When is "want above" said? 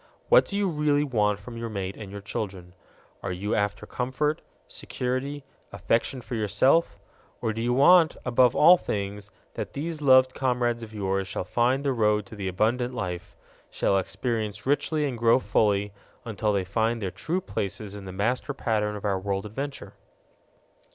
7.73-8.55